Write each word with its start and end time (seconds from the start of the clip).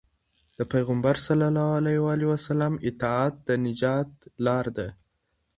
د 0.57 0.59
پيغمبر 0.71 1.15
ﷺ 1.27 2.73
اطاعت 2.89 3.33
د 3.47 3.49
نجات 3.65 4.11
لار 4.45 4.65
ده. 4.77 4.87